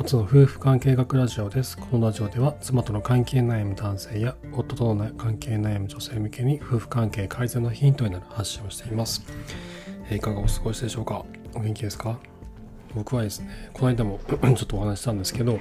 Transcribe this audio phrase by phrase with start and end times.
[0.00, 1.76] 初の夫婦関係学ラジオです。
[1.76, 9.22] このラジオでは妻との関係悩む男性や夫との関係悩む女性向けに夫婦関係改善のヒントになる発信をしています。
[10.08, 11.22] えいかがお過ごしでしょうか？
[11.54, 12.18] お元気ですか？
[12.94, 15.58] 僕はですね、この間も ちょっとお話ししたんですけど、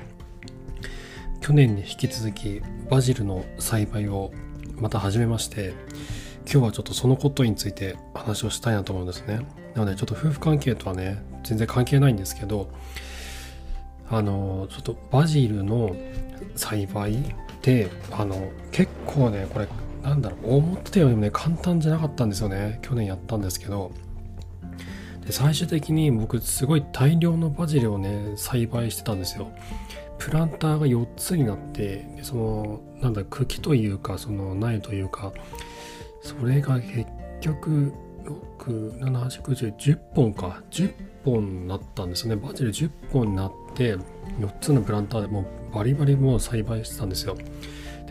[1.41, 4.31] 去年に引き続きバジルの栽培を
[4.77, 5.73] また始めまして、
[6.49, 9.41] 今日はちょっとそのことについて話をしたいなと思うんですね。
[9.75, 12.69] なのでちょっと夫婦関係とはね、全然関係ないんですけど、
[14.09, 15.95] あの、ちょっとバジルの
[16.55, 17.17] 栽培っ
[17.61, 19.67] て、あの、結構ね、これ、
[20.01, 22.79] なんだろう、思ってたよりもね、簡単じゃなかったんですよね。
[22.81, 23.91] 去年やったんですけど。
[25.25, 29.51] で最終的に僕、すごい大量のバジルをね、栽培してたんですよ。
[30.17, 35.31] プランターが4つになって、でその、なんだ、茎というか、その苗というか、
[36.21, 37.05] それが結
[37.41, 37.93] 局、
[38.59, 40.61] 6、7、8、9、10、本か。
[40.71, 42.35] 10本なったんですね。
[42.35, 43.95] バジル10本になって、
[44.39, 47.37] 4つのプランターでもうバリバリもう栽培してたんですよ。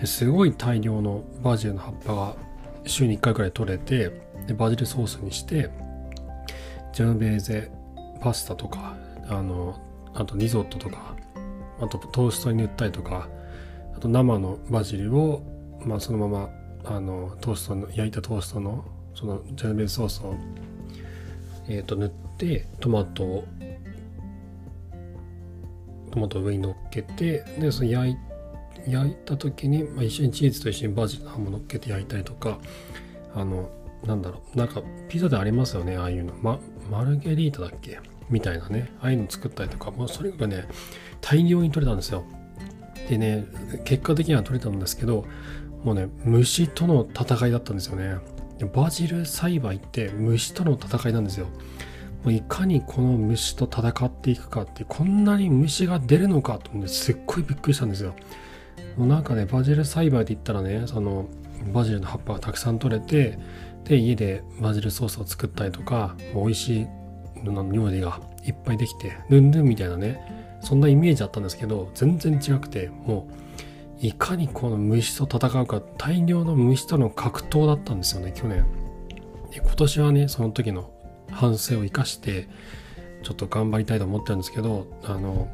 [0.01, 2.37] ですごい大量のバジルの葉っぱが
[2.87, 4.11] 週に1回くらい取れて、
[4.47, 5.71] でバジルソースにして、
[6.95, 7.71] ジェノベーゼ
[8.23, 8.97] パスタとか、
[9.29, 9.79] あの、
[10.15, 11.15] あとリゾットとか、
[11.81, 13.29] あとトーストに塗ったりとか、
[13.95, 15.43] あと生のバジルを、
[15.85, 16.51] まあそのまま、
[16.85, 20.35] あの、トーストの、焼いたトーストの、そのジェノベーゼソースを、
[21.69, 23.45] えっ、と、塗って、トマトを、
[26.09, 28.17] トマトを上に乗っけて、で、その焼い
[28.87, 32.59] 焼いた時に、まあ、一緒にチーズと一緒にバジルの葉も乗っけて焼いたりとか、
[33.35, 33.71] あの、
[34.07, 36.33] なんだろう、なんかピザでありますよね、ああいうの。
[36.43, 36.59] ま、
[36.91, 37.99] マルゲリータだっけ？
[38.31, 40.65] みたいなね、ああいうの作ったりとか、もうそれがね、
[41.21, 42.25] 大量に取れたんですよ。
[43.09, 43.47] でね、
[43.85, 45.25] 結果的には取れたんですけど、
[45.83, 48.17] もうね、虫との戦いだったんですよね。
[48.75, 51.47] バジル栽培って虫との戦いなんですよ。
[52.25, 58.15] もういかにこの虫と戦っていくかって、こんなに虫が出るのかと思って、すっごいびっくりしたんですよ。
[58.97, 61.27] もうなんかね、バジル栽培で言ったらね、その、
[61.73, 63.39] バジルの葉っぱがたくさん取れて、
[63.85, 66.87] で、家でバジルソースを作ったりとか、美味しい
[67.45, 70.21] の料理がいっぱいできて、ルンルンみたいなね、
[70.61, 73.29] そんなイメージあったんですけど、全然違くて、も
[74.03, 78.65] う、いかにこの虫と戦うか、大量の虫との格闘だったんですよね、去年。
[79.51, 80.91] で、今年はね、その時の
[81.39, 82.49] 反省を生かして、
[83.23, 85.49] ちょっと頑張りたいと思ってるんですけど、あの、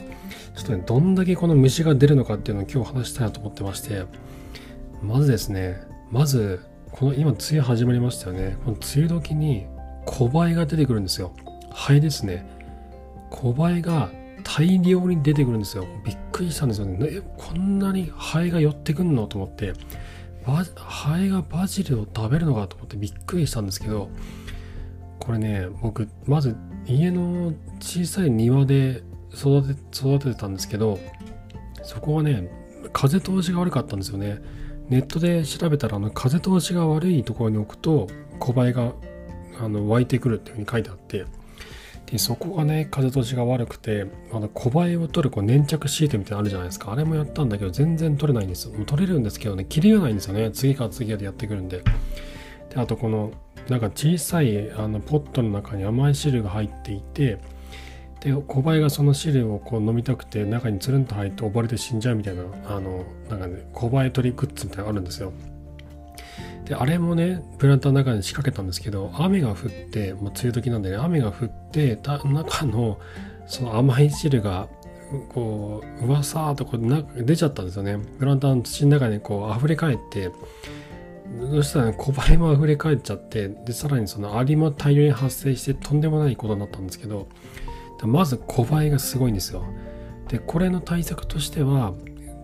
[0.57, 4.05] ちょっとね、どんだけこの虫が出るのかっていうのを今日話したいなと思ってまして、
[5.03, 8.57] まずですね、まず、この今、梅雨始まりましたよね。
[8.65, 9.67] この梅雨時に
[10.07, 11.35] 小バエが出てくるんですよ。
[11.71, 12.47] ハエですね。
[13.31, 14.11] 小バエが
[14.43, 15.87] 大量に出てくるんですよ。
[16.05, 16.97] びっくりしたんですよね。
[17.01, 19.75] えこんなにハエが寄ってくんのと思って、
[20.77, 24.09] ハエがバジルを食べるのかと思ってびっくりしたんですけど、
[25.25, 26.55] これね、僕、まず
[26.87, 29.03] 家の小さい庭で
[29.33, 30.99] 育て育ててたんですけど、
[31.83, 32.51] そこはね、
[32.93, 34.41] 風通しが悪かったんですよね。
[34.91, 38.07] ネットで調べたら、あの風通しが悪いところに置くと、
[38.39, 38.93] 小バエが
[39.61, 41.25] あの湧いてくるっていうふうに書いてあって、
[42.07, 46.93] でそこがね、風通しが悪くて、あの小バエを取るこう粘着シートみたいなのあるじゃないですか。
[46.93, 48.75] あれもやったんだけど、全然取れないんですよ。
[48.75, 50.51] もう取れるんですけどね、切りがないんですよね。
[50.51, 51.83] 次から次へとやってくるんで。
[52.69, 53.33] で、あとこの、
[53.69, 57.39] なんか小さいあのポットの中に甘い汁が入っていて、
[58.21, 65.33] で小バエがその汁をこう飲みたくて中につるんと入って溺れて死んじゃうみたいなあのなんかね小バエ取りグッズみたいなのがあるんですよ。
[66.65, 69.57] であれもねプランターの中に仕掛けたんですけど雨が降っ
[69.91, 72.99] てもう梅雨時なんでね雨が降ってた中の
[73.47, 74.69] その甘い汁が
[75.35, 77.99] こううわさーとこうな出ちゃったんですよね。
[78.19, 80.31] プランターの土の中にこう溢れ返って
[81.51, 87.29] そしたらね小バエも溢れ返っちゃってでさらにそのアリも大量に発生してとんでもないことになったんですけど
[88.07, 89.65] まず小バエがすごいんですよ。
[90.29, 91.95] で、これの対策としては、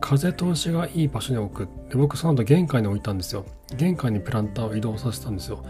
[0.01, 1.69] 風通しがいい場所に置く。
[1.91, 3.45] で、僕その後玄関に置いたんですよ。
[3.77, 5.63] 玄関にプランターを移動させたんですよ。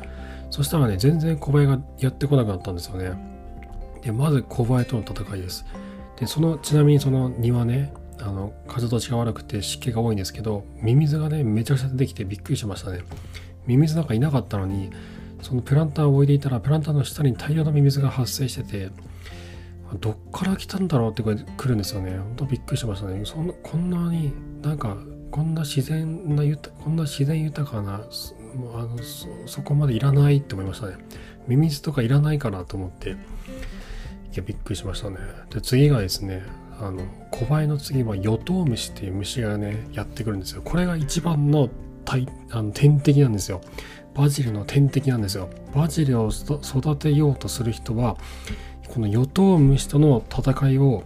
[0.51, 3.13] そしたらね、全然小バエがやってこなくなったんですよね。
[4.03, 5.65] で、まず小バエとの戦いです。
[6.19, 7.93] で、その、ちなみにその庭ね、
[8.23, 13.01] あの、風通しが悪くて湿気が多いんですけど、ミミズがね、めちゃくちゃ出てきてびっくりしましたね。
[13.67, 14.91] ミミズなんかいなかったのに、
[15.43, 18.91] そのプランターを置いていたら、プランターの下に大量のミミズが発生してて、
[19.99, 22.19] どっから来たんだろうってこれ来るんですよね。
[22.19, 23.25] 本当びっくりしましたね。
[23.25, 24.33] そんなこんなに
[24.63, 24.97] なんか
[25.31, 26.43] こんな自然な
[26.85, 28.35] こんな自然豊かなそ
[28.75, 28.99] あの
[29.47, 30.97] そこまでいらないって思いましたね。
[31.49, 33.15] ミミズとかいらないかなと思ってい
[34.35, 35.17] やびっくりしましたね。
[35.53, 36.43] で次がですね
[36.81, 40.63] あの小バエの次はヨトウムシっていう虫がねやってくるんですよ。
[40.63, 41.69] これが一番の
[42.05, 43.61] 大あの天敵なんですよ。
[44.15, 45.51] バジルの天敵なんですよ。
[45.75, 48.17] バジルを育てようとする人は
[48.89, 51.05] このヨトウムシとの戦いを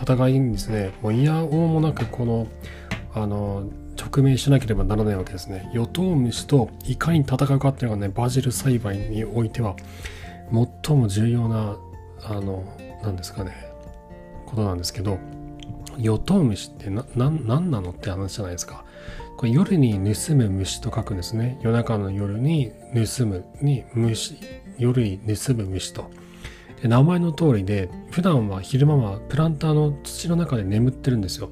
[0.00, 2.46] 戦いにですねもういやおうもなくこの
[3.14, 3.64] あの
[3.98, 9.74] 直面しなければならないわけですね与党虫といかに戦うかっていうのがねバジル栽培においては
[10.84, 11.76] 最も重要な
[12.22, 12.62] あの
[13.02, 13.65] 何ですかね
[14.46, 15.18] ことなんですけど
[15.98, 18.84] 与党虫って何なのって話じゃないですか。
[19.36, 21.58] これ夜に盗む虫と書くんですね。
[21.62, 24.38] 夜中の夜に盗むに虫
[24.78, 26.10] 夜に盗む虫と。
[26.82, 31.50] 名前の通りで普段は昼間はプランターの土の中で眠ってるんですよ。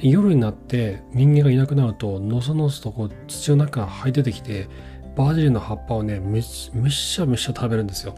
[0.00, 4.68] で夜になって人間がいなくなるとのそのそとこう土の中から這い出てきて
[5.16, 8.14] バジルの葉っぱをねむしむしゃむしゃ食べるんですよ。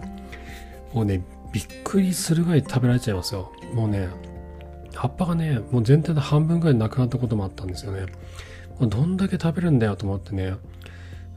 [0.93, 1.23] もうね
[1.53, 3.53] びっくりするぐらい食べられちゃいますよ。
[3.75, 4.09] もうね
[4.95, 8.07] 葉っぱがねもう全体の半分ぐらいなくなったこともあったんですよね。
[8.79, 10.55] もうどんだけ食べるんだよと思ってね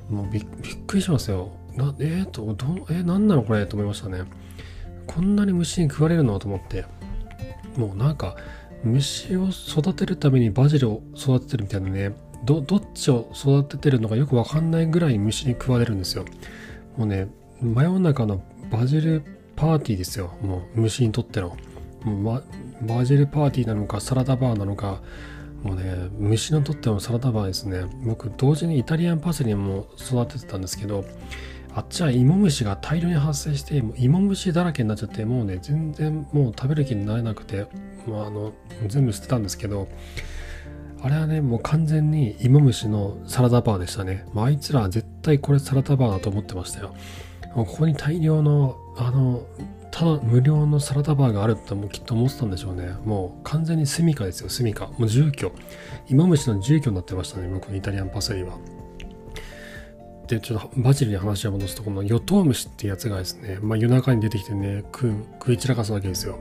[0.09, 0.45] もうびっ
[0.87, 1.51] くりしますよ。
[1.75, 4.23] なえー、とどえー、何なのこれと思いましたね。
[5.07, 6.85] こんなに虫に食われるのと思って。
[7.77, 8.35] もうなんか
[8.83, 12.13] 虫を育てるためにバジルを育ててるみたいなね
[12.43, 16.25] どどっちを育ててるのかよくわかんないぐらい虫に食われるんですよ。
[16.97, 17.27] もうね
[17.61, 19.23] 真夜中のバジル
[19.61, 20.33] パーティーですよ。
[20.41, 21.55] もう虫にとっての。
[22.03, 22.41] もう、ま、
[22.81, 25.01] バジルパーティーなのかサラダバーなのか。
[25.61, 27.85] もうね虫にとってもサラダバーですね。
[28.03, 31.05] 僕同時にイタリアンパセリも育ててたんですけど
[31.75, 37.67] あっちは芋虫が大量に発生して芋虫だらけになっちゃってもうね全然もう食べる気になれなくて、
[38.07, 38.53] まあ、あの
[38.87, 39.87] 全部捨てたんですけど
[41.03, 46.95] あれはねもう完全に芋虫のサラダバーでしたね、まあ、あいつらは絶対これサラダバーだと思ってましたよ。
[47.53, 49.43] ここに大量のあの
[49.91, 52.95] ただ無料のサラダバーがあるってもきっと思ってたんでしょうね。
[53.03, 55.51] もう完全に住処ですよ住処もう住居。
[56.07, 58.57] 芋虫の住居になってましたね僕のイタリアンパセリは。
[60.27, 66.39] でちょっとバジルに話を戻すとこのヨトウムシってやつがですね、まあ、夜中に出てきてね食食い散らかすわけですよ。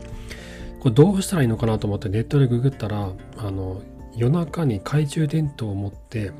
[0.79, 3.83] これどうしたらいいのかなと思ってネットでググったらあの
[4.17, 6.31] 夜中に懐中電灯を持って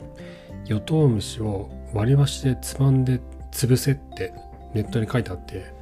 [0.67, 3.21] ヨトウムシを割り箸でつまんで
[3.53, 4.33] 潰せって
[4.75, 5.73] ネットに書いてあって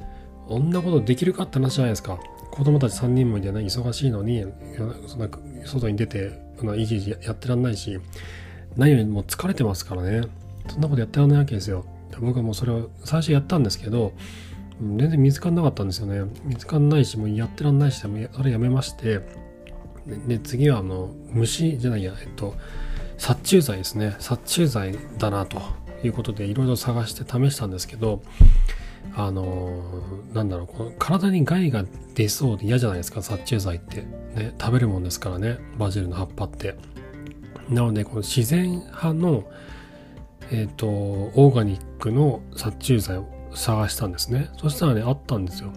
[0.47, 1.43] こんなことできるか？
[1.43, 2.19] って話じゃないですか
[2.51, 4.45] 子供たち3人もいてね忙しいのに
[5.07, 5.29] そんな
[5.65, 6.31] 外に出て
[6.77, 7.99] いじいじやってらんないし
[8.75, 10.23] 何よりも疲れてますからね
[10.69, 11.85] そんなことやってらんないわけですよ。
[12.19, 14.13] 僕はもうそれを最初やったんですけど、
[14.79, 16.29] 全然見つかんなかったんですよね。
[16.43, 19.21] 見つかんないし、もうやってらんないし、もうそれやめまして、
[20.27, 22.55] で、次はあの、虫じゃないや、えっと、
[23.17, 24.15] 殺虫剤ですね。
[24.19, 25.61] 殺虫剤だなと
[26.03, 28.21] いうことで、いろいろ探して試したんですけど、
[29.15, 29.83] あの
[30.33, 31.85] なんだろう、この体に害が
[32.15, 34.03] 出そうで嫌じゃないですか、殺虫剤って。
[34.35, 36.75] ね、食べるもんですからね、バジルの葉っぱって。
[37.69, 39.45] なので、この自然派の
[40.51, 44.49] えっ、ー、と、オーガニックの殺虫剤を探したんですね。
[44.57, 45.71] そしたらね、あったんですよ。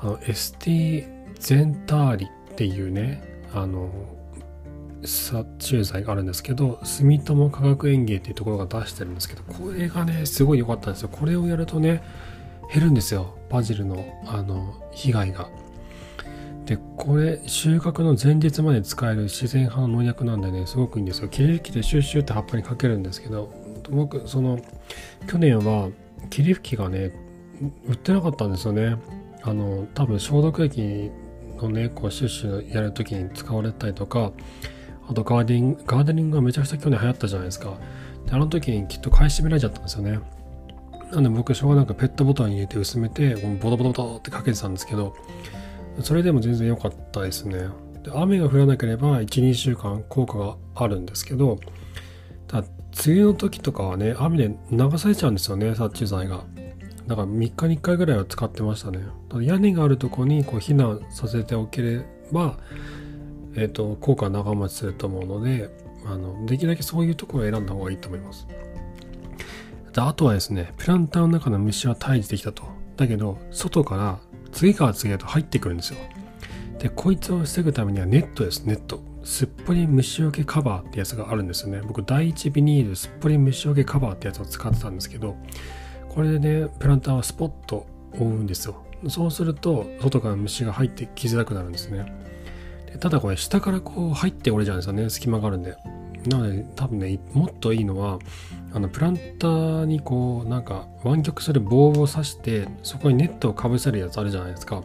[0.00, 1.06] あの、ST
[1.38, 3.22] ゼンターリっていうね、
[3.52, 3.90] あの、
[5.04, 11.08] 殺虫剤があるんですけど、住友化学園芸っていうところが出してるんですけど、これがね、すごい良かったんですよ。
[11.08, 12.02] これをやるとね、
[12.72, 13.36] 減るんですよ。
[13.48, 15.48] バジルの、あの、被害が。
[16.66, 21.28] で、これ、収穫の前日まで使える自然派の農薬なんでね、すごくいいんですよ。
[21.28, 23.50] 切り機でシュッシュって葉っぱにかけるんですけど、
[23.90, 24.58] 僕その
[25.26, 25.90] 去年は
[26.30, 27.12] 霧吹きがね
[27.86, 28.96] 売ってなかったんですよね
[29.42, 31.10] あの多分消毒液
[31.56, 34.32] のねこうシュッシュやるときに使われたりとか
[35.08, 37.76] あとガーデニングガーデニングがめちゃくちゃ去年流行ったじゃないですか
[38.26, 40.20] であの時にきっと買い占められちゃったんですよね
[41.12, 45.16] なんで僕しょうがなくペットボトルに入れて薄めてボトボトボトってかけてたんですけど
[46.02, 47.68] それでも全然良かったですね
[48.04, 51.58] で雨が降らなければ12週間効果があるんですけど
[52.46, 52.68] ただ
[53.06, 56.44] 梅雨の時とかはね、雨で流されちゃうんですよね、殺虫剤が。
[57.06, 59.00] だから3日に1回ぐらいは使ってましたね。
[59.40, 62.58] 屋根があるとこにこう避難させておければ、
[63.54, 65.70] えっ、ー、と、効果は長持ちすると思うので、
[66.06, 68.46] あの、できるだけそういうところを選んだ方がいいと思います。
[69.98, 72.62] であとはですね、プランターの中の虫は退治できたと。
[72.96, 74.20] だけど、外から
[74.52, 75.98] 次から次へと入ってくるんですよ。
[76.78, 79.02] で、こいつを防ぐためにはネットです、ネット。
[79.24, 81.80] すっぽり虫除けカバーってやつがあるんですよね。
[81.84, 85.34] 僕、第一ビニールすっぽり虫除けカバーってやつを使ってたんですけど、
[86.08, 88.76] これでね、プランターはスポッと覆うんですよ。
[89.08, 92.06] そうすると、外から虫が入ってきづらくなるんですね。
[92.86, 95.10] でただこれ、下からこう入って折れちゃうんですよね。
[95.10, 95.74] 隙間があるんで。
[96.28, 98.18] なので、多分ね、もっといいのは、
[98.72, 104.82] あの、プランターにこう、なんか湾曲する棒を刺して、そこにネットをかぶせるやつあるじゃないですか。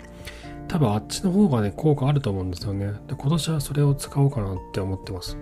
[0.68, 2.94] 多分あっちの方がね、効果あると思うんですよね。
[3.08, 5.38] で、今年はそれを使おうかなって思ってます。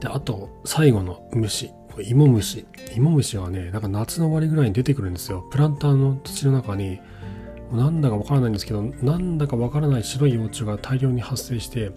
[0.00, 1.72] で、あと、最後の虫。
[2.00, 2.66] 芋虫。
[2.96, 5.46] 芋虫はね、なんか夏の終わりぐらいに出てくるんですよ。
[5.50, 7.00] プランターの土の中に、
[7.72, 11.90] なんだかわからないんですけどなんだかわからない白い幼虫が大量に発生して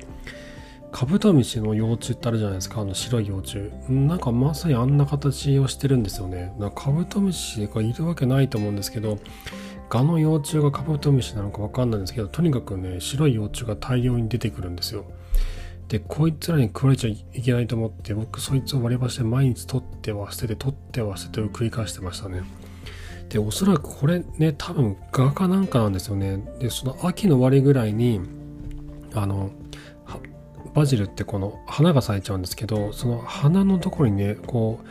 [0.95, 2.79] カブトムシの幼虫ってあるじゃないですか。
[2.79, 3.69] あの白い幼虫。
[3.89, 6.55] なんかまさにあんな形をしてるんですよね。
[6.57, 9.19] だかカブトムシがいるわけないと思うんですけど
[9.89, 15.03] ガの幼虫がカブトムシなのかわかんないんですけどとにかくね白い幼虫が大量に出てくるんですよ。
[15.89, 22.43] でこいつらに食われちゃいけないと思って僕そいつを割り箸で毎日取っては捨てて取っては捨ててを繰り返してましたね。
[23.27, 26.41] でおそらくこれね多分画家なんかなんですよね。
[26.61, 28.21] でその秋の終わりぐらいに
[29.13, 29.51] あの
[30.75, 34.87] バジルってこの花が咲いちゃうんですけどその花のところにねこう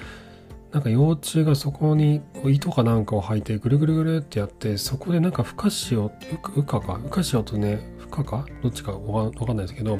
[0.74, 6.10] なんか幼虫がそこに糸かなんかを履いてぐるぐるぐるってやってそこでなんか孵化しよう
[6.42, 8.46] 羽化か孵化しようとね孵化か？
[8.62, 9.98] どっちかわかんないですけど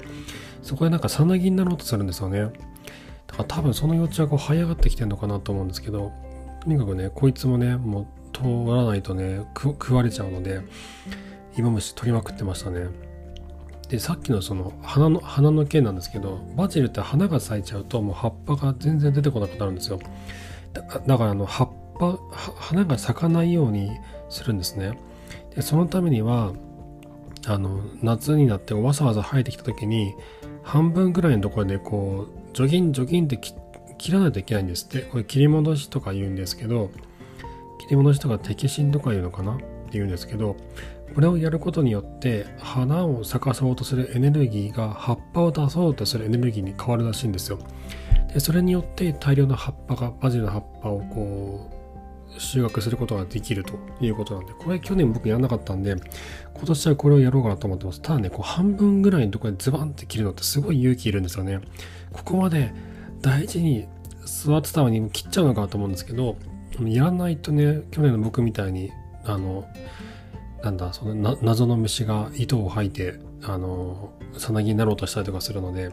[0.63, 2.41] そこでなんかさなぎになろうとするんですよね。
[2.41, 6.13] だから多分その幼虫はこう這い上がってきてるのかなと思うんですけど
[6.63, 8.43] とにかくねこいつもねもう通
[8.75, 10.61] らないとね食われちゃうので
[11.57, 12.87] 芋虫取りまくってましたね。
[13.95, 20.01] でさっきのその花の花の件なんですけどバジルって花が咲いちゃうともう葉っぱが全然出てこなくなるんですよ。
[20.73, 21.69] だからあの葉っ
[22.01, 22.19] ぱ
[22.57, 23.93] 花が咲かないように
[24.29, 24.99] するんですね。
[25.55, 26.55] でそのためには
[27.47, 30.15] あの夏になってわざわざ生えてきた時に
[30.65, 35.03] 半分ぐらいのところでこうジョギンジョギンって切らないといけないんですって。
[35.03, 36.91] これ切り戻しとか言うんですけど
[37.79, 39.57] 切り戻しとか摘心とか言うのかな？
[39.95, 40.57] って言うんですけど
[41.15, 47.59] これをやることによって花を咲かそうとするエネルギーが葉っぱを出そうとするエネルギーに変わるらしいんですよ。
[48.33, 51.71] でそれによって大量の葉っぱがバジルの葉っぱをこ
[52.37, 55.95] う収穫することができるということなんでこれ去年僕やんなかったんで
[56.57, 58.03] 今年はこれをやろうかなと思ってます。
[58.03, 61.61] ただねこう半分ぐらいのところでズバンって切るのってすごい勇気いるんですよね。
[62.13, 62.75] ここまで
[63.21, 63.87] 大事に
[64.25, 66.37] 座ってたのに切っちゃうのかなと思うんですけど
[66.81, 68.91] やらないとね去年の僕みたいに
[69.25, 69.65] あの
[70.63, 75.91] なんだその謎の虫が糸を吐いてあのさなぎになろうとしたりとかするので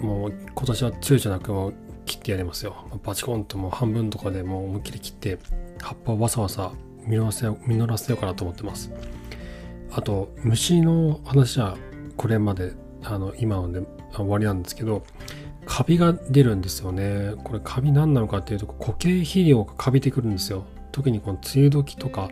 [0.00, 1.74] もう今年は躊躇なく
[2.04, 2.74] 切ってやりますよ。
[3.04, 5.38] バチコンともう半分とかでもう思いっきり切って
[5.80, 6.72] 葉っぱをわさわさ
[7.06, 8.90] 実らせ実らせようかなと思ってます。
[9.92, 11.76] あと虫の話は
[12.16, 12.72] これまで
[13.02, 13.82] あの今ので
[14.14, 15.04] 終わりなんですけど
[15.66, 17.34] カビが出るんですよね。
[17.44, 20.64] これカビ何なのかっていうと固形肥料がカビてくるんですよ。
[20.92, 22.30] 特にこの梅雨時とかっ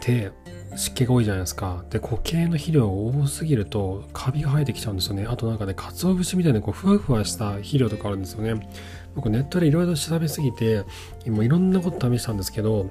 [0.00, 0.32] て
[0.76, 1.84] 湿気が多いじゃないですか。
[1.90, 5.26] で固形の肥料が多すぎるとカビが生えてきちゃうんですよね。
[5.28, 8.68] あとなんかね鰹節みたいなこうふわふわした肥料とかあるんですよね。
[9.14, 10.84] 僕ネットでいろいろ調べすぎて
[11.24, 12.90] 今いろんなこと試したんですけど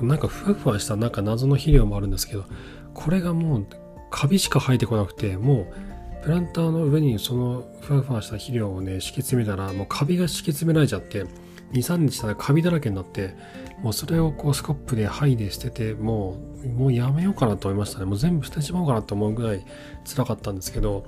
[0.00, 2.44] なんかふわふわしたなんか謎の肥料もあるんですけど
[2.94, 3.66] これがもう
[4.10, 5.68] カビしか生えてこなくても
[6.20, 11.24] うプランターの上にそのふわふわした肥料をね敷き詰めたらもうカビが敷き詰められちゃって
[11.72, 13.36] 23日したらカビだらけになって
[13.82, 18.06] もうそれをこうスコップで剥いで捨ててもうもうやめようかなと思いましたね。
[18.06, 19.64] もう全部捨てちまおうかなと思うぐらい
[20.04, 21.06] 辛かったんですけど、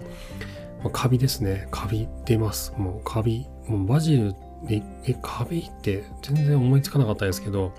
[0.82, 1.68] まあ、カビですね。
[1.70, 2.72] カビ出ます。
[2.76, 4.34] もうカビもうバジル
[4.68, 4.82] え
[5.22, 7.72] カビって全然思いつかなかったですけど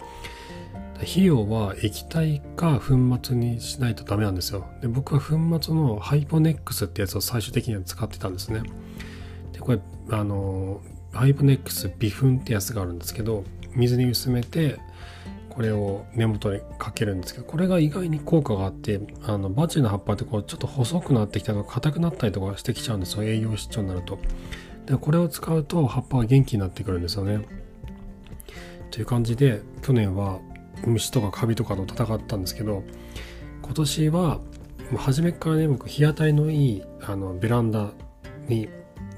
[0.99, 4.65] 肥料は液体か粉末にしないとダメなんですよ。
[4.81, 8.63] で僕は粉末のハイポネックスってやつを最終的には使ってたんですね。
[9.53, 9.79] でこれ
[10.11, 10.81] あの
[11.13, 14.79] ハイポネックス微粉ってやつがあるんですけど水に薄めて
[15.49, 23.23] これを根元にかけるんですけどこれが意外に効果があってあのバジルの葉っぱってこうちょっと細くなってきたりとか硬くなったりとかしてきちゃうんですよ。
[23.23, 24.19] 栄養失調になると。
[24.85, 27.45] でこれを使うと葉っぱが元気になってくるんですよね。
[28.91, 30.39] という感じで去年は
[30.85, 32.83] 虫とかカビとかと戦ったんですけど
[33.61, 34.39] 今年は
[34.97, 37.91] 初めからね僕日当たりのいいあのベランダ
[38.47, 38.69] に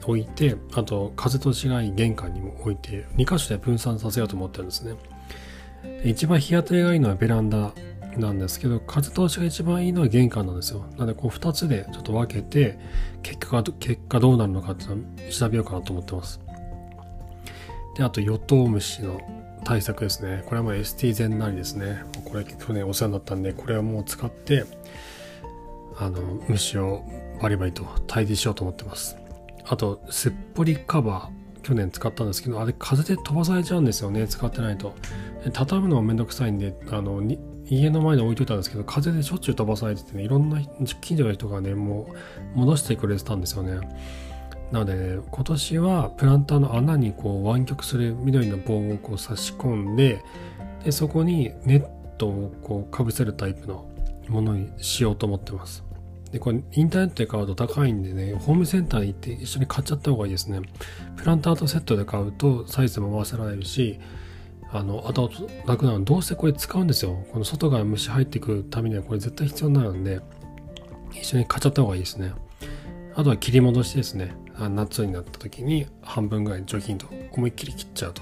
[0.05, 4.95] 置いてあと風通しがいい玄関にも置いて2箇所で分散させようと思ってるんですね。
[6.03, 7.73] 一番日当たりがいいのはベランダ
[8.17, 10.85] なんですけど風通しが一番いいのは玄関なんですよ。
[10.91, 12.77] なのでこう2つでちょっと分けて
[13.23, 14.95] 結果が結果どうなるのかっていうの
[15.27, 16.39] を調べようかなと思ってます。
[17.97, 19.21] であとヨトウムシの
[19.63, 20.43] 対策ですね。
[20.45, 22.03] これはもう ST 全なりですね。
[22.25, 24.65] これ去年お世話になったんでこれはもう使って
[25.97, 27.03] あの虫を
[27.41, 29.21] バリバリと退治しようと思ってます。
[29.65, 34.96] あと、すっぽりカバー、去年使ったんですけど、あれ風で飛ばされちゃうんですよね、使ってないと。
[35.53, 37.22] 畳むのもめんどくさいんで、あの、
[37.65, 40.62] 家の前に置いといたんですけど、風でしょっちゅう飛ばされててね、いろんな
[41.01, 42.08] 近所の人がね、も
[42.56, 43.80] う戻してくれてたんですよね。
[44.72, 50.24] なので、ね、今年はプランターの穴にこう湾曲する緑の棒をこう差し込んで、
[50.84, 51.88] で、そこにネッ
[52.18, 53.86] トをこうかぶせるタイプの
[54.27, 55.84] ものにしようと思ってます。
[56.31, 60.61] で、これインターネットで買うと高いんでね、ホームセンターに行って一緒に買っちゃった方がいいですね。
[61.17, 64.00] プランターとセットで買うとサイズも合わせられるし、
[64.71, 67.25] あの、後々楽なのどうせこれ使うんですよ。
[67.31, 70.21] この外から虫入ってくるためにはこれ絶対必要になるんで、
[71.11, 72.33] 一緒に買っちゃった方がいいですね。
[73.15, 74.33] あとは切り戻しですね。
[74.57, 78.21] 夏になった時に半分ぐらい除菌と思いっきり切っちゃうと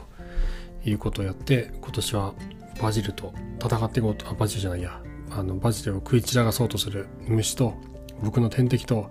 [0.84, 2.34] いうことをやって、今年は
[2.82, 5.02] バジルと戦っていこうと、あ、バジルじゃないや、
[5.32, 7.76] あの、バジルを食い散らかそうとする虫と、
[8.24, 9.10] 僕の天敵と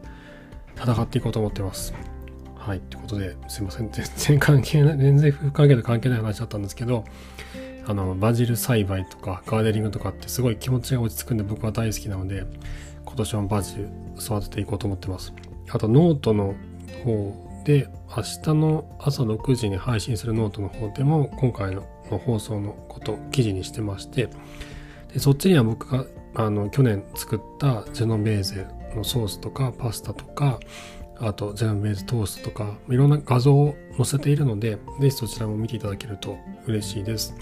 [0.76, 1.94] 戦っていこうと思ってます。
[2.54, 2.80] はい。
[2.80, 3.90] ということで、すいません。
[3.90, 7.04] 全 然関係ない、全然不関係と関係ない話だったんですけど、
[7.86, 12.44] あの、バジル栽培とかガーデニングとかってすごい気持ちが落ち着くんで僕は大好きなので、
[13.04, 13.88] 今年もバジル
[14.20, 15.32] 育てていこうと思ってます。
[15.70, 16.54] あと、ノートの
[17.04, 24.28] 方で、明日の朝6時に配信するノートの方でも、今回の放送のこと記事にしてまして、
[25.12, 28.66] でそっちには僕があの去年作ったジェノベーゼ
[28.96, 30.60] のソースとかパスタとか
[31.20, 37.34] あとジェノベーゼトーストとかいろんな画像を載せているのでぜひそちらも見ていただけると嬉しいです。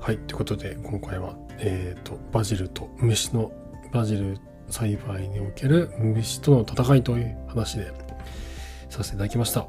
[0.00, 3.52] はいということで今回はえっ、ー、とバジルと虫の
[3.92, 4.38] バジル
[4.70, 7.92] 栽培における虫との戦いという話で
[8.88, 9.66] させていただきました、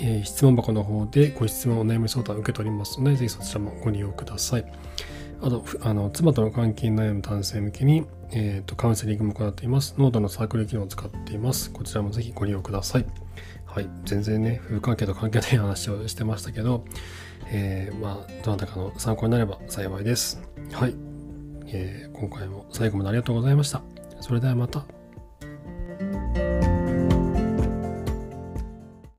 [0.00, 4.64] えー、質問箱の方でご質問お悩み相談を受けておりますのでぜひそちらもご利用ください。
[5.40, 9.94] あと、あの、妻との関係に悩む男性向けに、えっ、ー、と、カウンセリングも行っています。
[9.98, 11.70] ノートのサークル機能を使っています。
[11.70, 13.06] こちらもぜひご利用ください。
[13.64, 13.88] はい。
[14.04, 16.84] 全然ね、夫婦関係と関係ない話をしてましたけど、
[17.50, 20.42] えー、まあ、どなたかの参考になれば幸いです。
[20.72, 20.94] はい。
[21.66, 23.82] えー、今回も最後までありがとうございました。
[24.20, 24.97] それではまた。